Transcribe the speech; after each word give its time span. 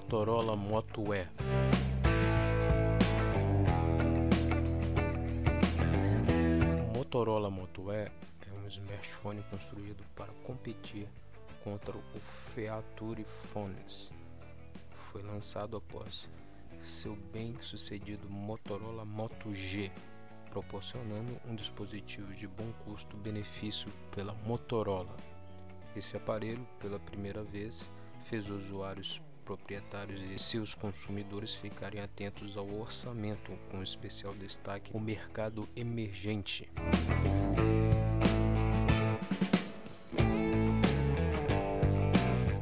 Motorola 0.00 0.56
Moto 0.56 1.14
E. 1.14 1.28
O 6.88 6.96
Motorola 6.96 7.50
Moto 7.50 7.92
E 7.92 7.96
é 7.96 8.10
um 8.60 8.66
smartphone 8.66 9.44
construído 9.50 10.02
para 10.16 10.32
competir 10.42 11.06
contra 11.62 11.94
o 11.94 12.20
Feature 12.54 13.24
Phones. 13.24 14.10
Foi 15.12 15.22
lançado 15.22 15.76
após 15.76 16.30
seu 16.80 17.14
bem-sucedido 17.30 18.28
Motorola 18.28 19.04
Moto 19.04 19.52
G, 19.52 19.92
proporcionando 20.50 21.38
um 21.46 21.54
dispositivo 21.54 22.34
de 22.34 22.48
bom 22.48 22.72
custo-benefício 22.86 23.92
pela 24.12 24.32
Motorola. 24.32 25.14
Esse 25.94 26.16
aparelho, 26.16 26.66
pela 26.80 26.98
primeira 26.98 27.44
vez, 27.44 27.88
fez 28.24 28.48
usuários 28.48 29.20
proprietários 29.50 30.20
e 30.22 30.38
seus 30.38 30.74
consumidores 30.74 31.52
ficarem 31.52 32.00
atentos 32.00 32.56
ao 32.56 32.72
orçamento, 32.72 33.50
com 33.68 33.82
especial 33.82 34.32
destaque 34.32 34.92
o 34.94 35.00
mercado 35.00 35.68
emergente. 35.74 36.70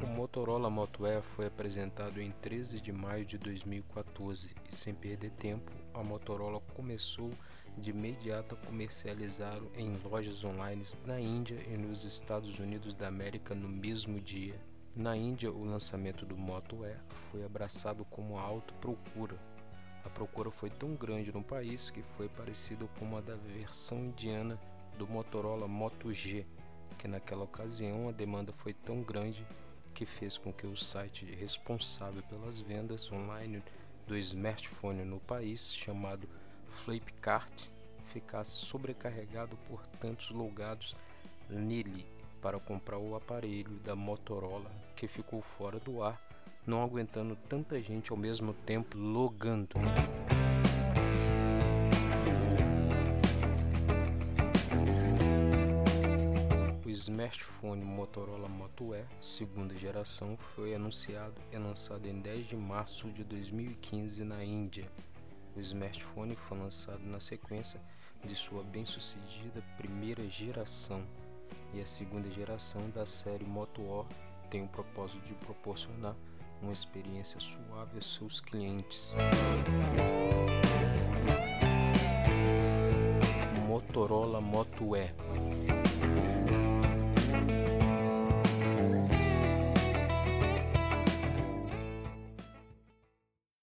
O 0.00 0.06
Motorola 0.06 0.70
Moto 0.70 1.04
E 1.04 1.20
foi 1.22 1.46
apresentado 1.46 2.20
em 2.20 2.30
13 2.30 2.80
de 2.80 2.92
maio 2.92 3.24
de 3.24 3.36
2014 3.36 4.48
e, 4.70 4.76
sem 4.76 4.94
perder 4.94 5.32
tempo, 5.32 5.72
a 5.92 6.04
Motorola 6.04 6.60
começou 6.72 7.32
de 7.76 7.90
imediato 7.90 8.54
a 8.54 8.64
comercializá-lo 8.64 9.72
em 9.74 9.96
lojas 10.04 10.44
online 10.44 10.86
na 11.04 11.18
Índia 11.18 11.60
e 11.66 11.76
nos 11.76 12.04
Estados 12.04 12.60
Unidos 12.60 12.94
da 12.94 13.08
América 13.08 13.56
no 13.56 13.68
mesmo 13.68 14.20
dia. 14.20 14.54
Na 14.96 15.14
Índia, 15.14 15.52
o 15.52 15.62
lançamento 15.62 16.24
do 16.24 16.38
Moto 16.38 16.78
E 16.86 16.96
foi 17.30 17.44
abraçado 17.44 18.02
como 18.06 18.38
alta 18.38 18.72
procura. 18.80 19.36
A 20.02 20.08
procura 20.08 20.50
foi 20.50 20.70
tão 20.70 20.94
grande 20.94 21.30
no 21.30 21.42
país 21.42 21.90
que 21.90 22.00
foi 22.00 22.30
parecida 22.30 22.88
com 22.98 23.14
a 23.14 23.20
da 23.20 23.36
versão 23.36 23.98
indiana 23.98 24.58
do 24.96 25.06
Motorola 25.06 25.68
Moto 25.68 26.14
G, 26.14 26.46
que 26.98 27.06
naquela 27.06 27.44
ocasião 27.44 28.08
a 28.08 28.12
demanda 28.12 28.54
foi 28.54 28.72
tão 28.72 29.02
grande 29.02 29.46
que 29.92 30.06
fez 30.06 30.38
com 30.38 30.50
que 30.50 30.66
o 30.66 30.74
site 30.74 31.26
responsável 31.26 32.22
pelas 32.22 32.58
vendas 32.58 33.12
online 33.12 33.62
do 34.06 34.16
smartphone 34.16 35.04
no 35.04 35.20
país, 35.20 35.74
chamado 35.74 36.26
Flipkart, 36.70 37.66
ficasse 38.14 38.52
sobrecarregado 38.52 39.58
por 39.68 39.86
tantos 40.00 40.30
logados 40.30 40.96
nele 41.50 42.15
para 42.40 42.58
comprar 42.58 42.98
o 42.98 43.14
aparelho 43.14 43.78
da 43.80 43.96
Motorola 43.96 44.70
que 44.94 45.06
ficou 45.06 45.42
fora 45.42 45.78
do 45.78 46.02
ar, 46.02 46.20
não 46.66 46.82
aguentando 46.82 47.36
tanta 47.48 47.80
gente 47.80 48.10
ao 48.10 48.16
mesmo 48.16 48.52
tempo 48.52 48.96
logando. 48.96 49.76
O 56.84 56.90
smartphone 56.90 57.84
Motorola 57.84 58.48
Moto 58.48 58.94
E, 58.94 59.04
segunda 59.20 59.76
geração, 59.76 60.36
foi 60.36 60.74
anunciado 60.74 61.34
e 61.52 61.58
lançado 61.58 62.06
em 62.06 62.18
10 62.18 62.46
de 62.46 62.56
março 62.56 63.08
de 63.10 63.22
2015 63.22 64.24
na 64.24 64.42
Índia. 64.42 64.90
O 65.54 65.60
smartphone 65.60 66.34
foi 66.34 66.58
lançado 66.58 67.04
na 67.04 67.20
sequência 67.20 67.80
de 68.24 68.34
sua 68.34 68.62
bem-sucedida 68.62 69.62
primeira 69.76 70.28
geração 70.28 71.06
e 71.74 71.80
a 71.80 71.86
segunda 71.86 72.30
geração 72.30 72.80
da 72.94 73.06
série 73.06 73.44
Moto 73.44 73.82
O 73.82 74.06
tem 74.50 74.62
o 74.62 74.68
propósito 74.68 75.24
de 75.26 75.34
proporcionar 75.34 76.14
uma 76.62 76.72
experiência 76.72 77.38
suave 77.40 77.96
aos 77.96 78.14
seus 78.14 78.40
clientes. 78.40 79.14
Motorola 83.66 84.40
Moto 84.40 84.96
E 84.96 85.85